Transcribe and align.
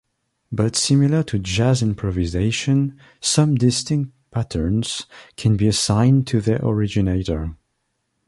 But 0.51 0.75
similar 0.75 1.21
to 1.25 1.37
jazz-improvisation, 1.37 2.97
some 3.19 3.53
distinct 3.53 4.11
patterns 4.31 5.05
can 5.37 5.55
be 5.57 5.67
assigned 5.67 6.25
to 6.25 6.41
their 6.41 6.57
originator. 6.65 7.55